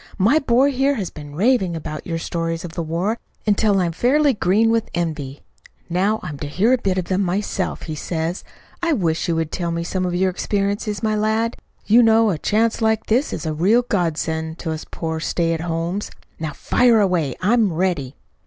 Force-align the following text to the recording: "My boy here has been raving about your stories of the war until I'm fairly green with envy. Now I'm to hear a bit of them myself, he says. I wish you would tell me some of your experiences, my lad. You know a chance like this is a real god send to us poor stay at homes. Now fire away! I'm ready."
"My 0.17 0.39
boy 0.39 0.71
here 0.71 0.95
has 0.95 1.11
been 1.11 1.35
raving 1.35 1.75
about 1.75 2.07
your 2.07 2.17
stories 2.17 2.65
of 2.65 2.71
the 2.73 2.81
war 2.81 3.19
until 3.45 3.79
I'm 3.79 3.91
fairly 3.91 4.33
green 4.33 4.71
with 4.71 4.89
envy. 4.95 5.41
Now 5.91 6.19
I'm 6.23 6.39
to 6.39 6.47
hear 6.47 6.73
a 6.73 6.79
bit 6.79 6.97
of 6.97 7.05
them 7.05 7.21
myself, 7.21 7.83
he 7.83 7.93
says. 7.93 8.43
I 8.81 8.93
wish 8.93 9.27
you 9.27 9.35
would 9.35 9.51
tell 9.51 9.69
me 9.69 9.83
some 9.83 10.03
of 10.07 10.15
your 10.15 10.31
experiences, 10.31 11.03
my 11.03 11.15
lad. 11.15 11.55
You 11.85 12.01
know 12.01 12.31
a 12.31 12.39
chance 12.39 12.81
like 12.81 13.05
this 13.05 13.31
is 13.31 13.45
a 13.45 13.53
real 13.53 13.83
god 13.83 14.17
send 14.17 14.57
to 14.57 14.71
us 14.71 14.87
poor 14.89 15.19
stay 15.19 15.53
at 15.53 15.61
homes. 15.61 16.09
Now 16.39 16.53
fire 16.53 16.99
away! 16.99 17.35
I'm 17.39 17.71
ready." 17.71 18.15